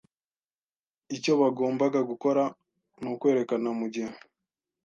Icyo 1.15 1.31
bagombaga 1.41 1.99
gukora 2.09 2.43
nukwerekana 3.01 3.69
mugihe. 3.79 4.13